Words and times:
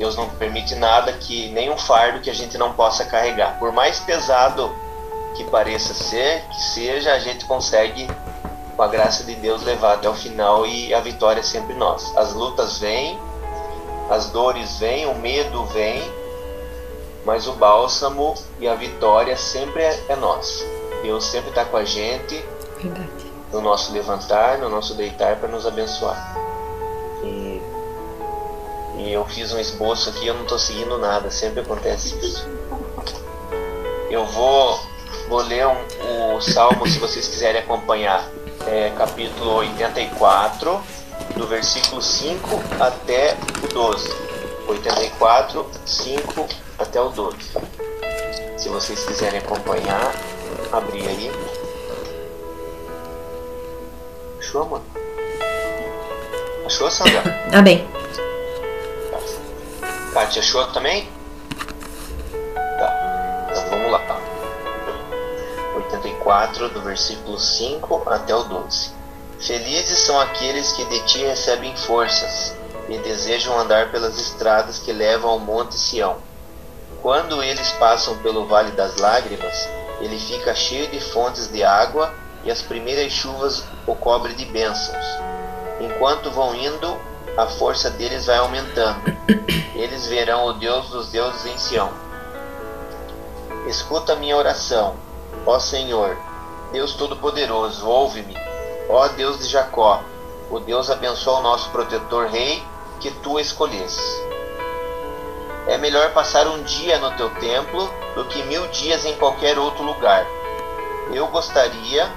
Deus 0.00 0.16
não 0.16 0.30
permite 0.30 0.74
nada 0.76 1.12
que 1.12 1.50
nenhum 1.50 1.76
fardo 1.76 2.20
que 2.20 2.30
a 2.30 2.34
gente 2.34 2.56
não 2.56 2.72
possa 2.72 3.04
carregar. 3.04 3.58
Por 3.58 3.70
mais 3.70 4.00
pesado 4.00 4.74
que 5.36 5.44
pareça 5.44 5.92
ser, 5.92 6.40
que 6.48 6.62
seja, 6.62 7.12
a 7.12 7.18
gente 7.18 7.44
consegue 7.44 8.08
com 8.74 8.82
a 8.82 8.88
graça 8.88 9.24
de 9.24 9.34
Deus 9.34 9.62
levar 9.62 9.92
até 9.92 10.08
o 10.08 10.14
final 10.14 10.64
e 10.66 10.94
a 10.94 11.00
vitória 11.00 11.40
é 11.40 11.42
sempre 11.42 11.74
nós. 11.74 12.16
As 12.16 12.32
lutas 12.32 12.78
vêm, 12.78 13.18
as 14.08 14.30
dores 14.30 14.78
vêm, 14.78 15.04
o 15.04 15.14
medo 15.16 15.66
vem, 15.66 16.02
mas 17.22 17.46
o 17.46 17.52
bálsamo 17.52 18.34
e 18.58 18.66
a 18.66 18.74
vitória 18.74 19.36
sempre 19.36 19.82
é, 19.82 20.04
é 20.08 20.16
nosso. 20.16 20.64
Deus 21.02 21.26
sempre 21.26 21.50
está 21.50 21.66
com 21.66 21.76
a 21.76 21.84
gente 21.84 22.42
Verdade. 22.78 23.30
no 23.52 23.60
nosso 23.60 23.92
levantar, 23.92 24.56
no 24.56 24.70
nosso 24.70 24.94
deitar 24.94 25.36
para 25.36 25.48
nos 25.50 25.66
abençoar. 25.66 26.34
E, 27.22 27.60
e 29.00 29.12
eu 29.12 29.24
fiz 29.26 29.52
um 29.52 29.58
esboço 29.58 30.10
aqui, 30.10 30.26
eu 30.26 30.34
não 30.34 30.42
estou 30.42 30.58
seguindo 30.58 30.98
nada, 30.98 31.30
sempre 31.30 31.60
acontece 31.60 32.14
isso. 32.18 32.46
Eu 34.10 34.26
vou, 34.26 34.78
vou 35.28 35.42
ler 35.42 35.66
um, 35.66 36.36
o 36.36 36.40
salmo 36.40 36.86
se 36.86 36.98
vocês 36.98 37.26
quiserem 37.26 37.62
acompanhar. 37.62 38.28
É, 38.66 38.90
capítulo 38.90 39.54
84, 39.54 40.82
do 41.34 41.46
versículo 41.46 42.02
5 42.02 42.62
até 42.78 43.36
o 43.64 43.72
12. 43.72 44.12
84, 44.68 45.66
5 45.86 46.46
até 46.78 47.00
o 47.00 47.08
12. 47.08 47.36
Se 48.58 48.68
vocês 48.68 49.02
quiserem 49.04 49.38
acompanhar, 49.38 50.14
abrir 50.70 51.08
aí. 51.08 51.32
Achou, 54.38 54.66
mano? 54.66 54.84
Achou, 56.66 56.90
Sandra? 56.90 57.22
Amém. 57.52 57.99
Kátia, 60.30 60.42
achou 60.42 60.64
também? 60.68 61.08
Tá, 62.78 63.48
então 63.50 63.70
vamos 63.70 63.90
lá. 63.90 64.20
84, 65.74 66.68
do 66.68 66.80
versículo 66.82 67.36
5 67.36 68.08
até 68.08 68.32
o 68.32 68.44
12. 68.44 68.92
Felizes 69.40 69.98
são 69.98 70.20
aqueles 70.20 70.70
que 70.70 70.84
de 70.84 71.00
ti 71.00 71.18
recebem 71.18 71.76
forças 71.76 72.54
e 72.88 72.96
desejam 72.98 73.58
andar 73.58 73.90
pelas 73.90 74.20
estradas 74.20 74.78
que 74.78 74.92
levam 74.92 75.30
ao 75.30 75.40
monte 75.40 75.74
Sião. 75.74 76.18
Quando 77.02 77.42
eles 77.42 77.72
passam 77.72 78.16
pelo 78.18 78.46
vale 78.46 78.70
das 78.70 78.98
lágrimas, 78.98 79.68
ele 80.00 80.16
fica 80.16 80.54
cheio 80.54 80.86
de 80.92 81.00
fontes 81.00 81.48
de 81.48 81.64
água 81.64 82.14
e 82.44 82.52
as 82.52 82.62
primeiras 82.62 83.12
chuvas 83.12 83.64
o 83.84 83.96
cobre 83.96 84.34
de 84.34 84.44
bênçãos. 84.44 85.06
Enquanto 85.80 86.30
vão 86.30 86.54
indo, 86.54 86.96
a 87.36 87.46
força 87.46 87.90
deles 87.90 88.26
vai 88.26 88.38
aumentando. 88.38 89.00
Eles 89.90 90.06
verão 90.06 90.46
o 90.46 90.52
Deus 90.52 90.88
dos 90.90 91.08
deuses 91.08 91.44
em 91.46 91.58
Sião. 91.58 91.90
Escuta 93.66 94.14
minha 94.14 94.36
oração, 94.36 94.94
ó 95.44 95.58
Senhor, 95.58 96.16
Deus 96.70 96.94
Todo-Poderoso, 96.94 97.88
ouve-me. 97.88 98.36
Ó 98.88 99.08
Deus 99.08 99.40
de 99.40 99.46
Jacó, 99.46 100.00
o 100.48 100.60
Deus 100.60 100.90
abençoa 100.90 101.40
o 101.40 101.42
nosso 101.42 101.70
protetor 101.70 102.28
rei 102.28 102.62
que 103.00 103.10
tu 103.10 103.40
escolhesses. 103.40 104.22
É 105.66 105.76
melhor 105.76 106.12
passar 106.12 106.46
um 106.46 106.62
dia 106.62 107.00
no 107.00 107.10
teu 107.16 107.28
templo 107.40 107.92
do 108.14 108.24
que 108.26 108.44
mil 108.44 108.68
dias 108.68 109.04
em 109.04 109.16
qualquer 109.16 109.58
outro 109.58 109.82
lugar. 109.82 110.24
Eu 111.12 111.26
gostaria 111.26 112.08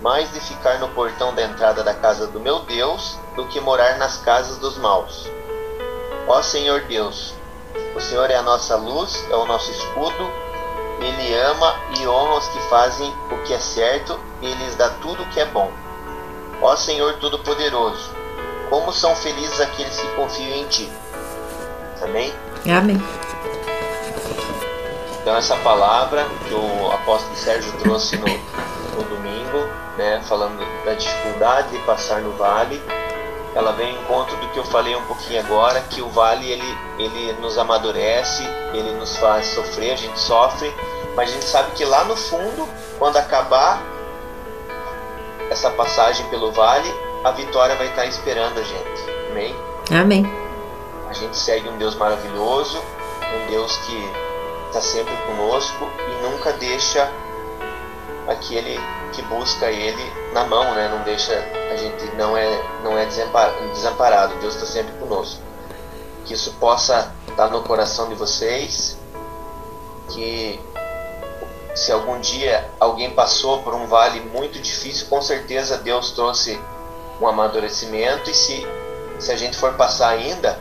mais 0.00 0.32
de 0.32 0.38
ficar 0.38 0.78
no 0.78 0.88
portão 0.90 1.34
da 1.34 1.42
entrada 1.42 1.82
da 1.82 1.92
casa 1.92 2.28
do 2.28 2.38
meu 2.38 2.60
Deus 2.60 3.18
do 3.34 3.48
que 3.48 3.60
morar 3.60 3.98
nas 3.98 4.18
casas 4.18 4.58
dos 4.58 4.78
maus. 4.78 5.28
Ó 6.26 6.40
Senhor 6.42 6.80
Deus, 6.82 7.34
o 7.94 8.00
Senhor 8.00 8.30
é 8.30 8.36
a 8.36 8.42
nossa 8.42 8.76
luz, 8.76 9.26
é 9.30 9.36
o 9.36 9.44
nosso 9.44 9.70
escudo, 9.70 10.30
Ele 11.00 11.34
ama 11.34 11.76
e 11.98 12.06
honra 12.06 12.38
os 12.38 12.48
que 12.48 12.60
fazem 12.70 13.12
o 13.30 13.36
que 13.44 13.52
é 13.52 13.58
certo 13.58 14.18
e 14.40 14.54
lhes 14.54 14.74
dá 14.76 14.88
tudo 15.02 15.22
o 15.22 15.26
que 15.26 15.40
é 15.40 15.44
bom. 15.44 15.70
Ó 16.62 16.74
Senhor 16.76 17.14
Todo-Poderoso, 17.14 18.10
como 18.70 18.90
são 18.92 19.14
felizes 19.16 19.60
aqueles 19.60 19.96
que 19.98 20.06
confiam 20.16 20.56
em 20.56 20.66
Ti. 20.66 20.90
Amém? 22.02 22.32
Amém. 22.74 23.02
Então 25.20 25.36
essa 25.36 25.56
palavra 25.56 26.26
que 26.46 26.54
o 26.54 26.90
apóstolo 26.90 27.36
Sérgio 27.36 27.72
trouxe 27.80 28.16
no, 28.16 28.26
no 28.26 29.02
domingo, 29.08 29.58
né, 29.98 30.22
falando 30.24 30.58
da 30.84 30.94
dificuldade 30.94 31.68
de 31.68 31.78
passar 31.80 32.20
no 32.20 32.32
vale, 32.32 32.82
ela 33.54 33.72
vem 33.72 33.94
em 33.94 34.00
encontro 34.00 34.36
do 34.36 34.48
que 34.48 34.58
eu 34.58 34.64
falei 34.64 34.96
um 34.96 35.04
pouquinho 35.06 35.40
agora, 35.40 35.80
que 35.82 36.02
o 36.02 36.08
vale 36.08 36.50
ele, 36.50 36.78
ele 36.98 37.32
nos 37.34 37.56
amadurece, 37.56 38.42
ele 38.72 38.90
nos 38.92 39.16
faz 39.16 39.46
sofrer, 39.46 39.92
a 39.92 39.96
gente 39.96 40.18
sofre, 40.18 40.74
mas 41.14 41.30
a 41.30 41.32
gente 41.32 41.44
sabe 41.44 41.70
que 41.72 41.84
lá 41.84 42.04
no 42.04 42.16
fundo, 42.16 42.68
quando 42.98 43.16
acabar 43.16 43.80
essa 45.50 45.70
passagem 45.70 46.26
pelo 46.30 46.50
vale, 46.50 46.92
a 47.22 47.30
vitória 47.30 47.76
vai 47.76 47.86
estar 47.86 48.06
esperando 48.06 48.58
a 48.58 48.62
gente. 48.62 49.30
Amém? 49.30 49.56
Amém. 49.90 50.44
A 51.08 51.12
gente 51.12 51.36
segue 51.36 51.68
um 51.68 51.78
Deus 51.78 51.94
maravilhoso, 51.94 52.78
um 52.78 53.50
Deus 53.50 53.76
que 53.78 54.10
está 54.66 54.80
sempre 54.80 55.14
conosco 55.26 55.88
e 56.08 56.22
nunca 56.22 56.52
deixa 56.54 57.08
aquele 58.28 58.78
que 59.12 59.22
busca 59.22 59.70
Ele 59.70 60.04
na 60.32 60.44
mão, 60.44 60.74
né? 60.74 60.88
Não 60.88 61.02
deixa 61.04 61.32
a 61.72 61.76
gente 61.76 62.04
não 62.16 62.36
é 62.36 62.62
não 62.82 62.98
é 62.98 63.06
desamparado. 63.06 64.34
Deus 64.40 64.54
está 64.54 64.66
sempre 64.66 64.92
conosco. 64.94 65.40
Que 66.24 66.34
isso 66.34 66.52
possa 66.54 67.12
estar 67.28 67.48
no 67.48 67.62
coração 67.62 68.08
de 68.08 68.14
vocês, 68.14 68.96
que 70.10 70.58
se 71.74 71.92
algum 71.92 72.18
dia 72.20 72.70
alguém 72.80 73.10
passou 73.10 73.62
por 73.62 73.74
um 73.74 73.86
vale 73.86 74.20
muito 74.20 74.58
difícil, 74.58 75.06
com 75.08 75.20
certeza 75.20 75.76
Deus 75.76 76.12
trouxe 76.12 76.58
um 77.20 77.26
amadurecimento 77.26 78.30
e 78.30 78.34
se 78.34 78.66
se 79.18 79.30
a 79.30 79.36
gente 79.36 79.56
for 79.56 79.74
passar 79.74 80.08
ainda, 80.08 80.58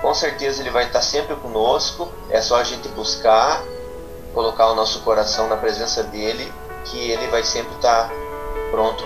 com 0.00 0.12
certeza 0.12 0.60
ele 0.60 0.70
vai 0.70 0.86
estar 0.86 1.00
sempre 1.02 1.36
conosco. 1.36 2.08
É 2.30 2.40
só 2.40 2.56
a 2.56 2.64
gente 2.64 2.88
buscar, 2.88 3.62
colocar 4.34 4.70
o 4.70 4.74
nosso 4.74 5.00
coração 5.00 5.48
na 5.48 5.56
presença 5.56 6.02
dele, 6.02 6.52
que 6.90 7.10
ele 7.10 7.26
vai 7.28 7.42
sempre 7.42 7.74
estar 7.74 8.10
pronto 8.70 9.04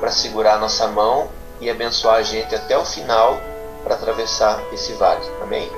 para 0.00 0.10
segurar 0.10 0.54
a 0.54 0.58
nossa 0.58 0.86
mão 0.88 1.30
e 1.60 1.70
abençoar 1.70 2.16
a 2.16 2.22
gente 2.22 2.54
até 2.54 2.76
o 2.76 2.84
final 2.84 3.38
para 3.82 3.94
atravessar 3.94 4.62
esse 4.72 4.92
vale. 4.94 5.24
Amém? 5.40 5.70